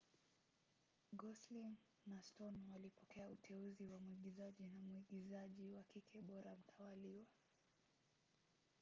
[1.19, 7.25] gosling na stone walipokea uteuzi wa muigizaji na mwigizaji wa kike bora mtawalia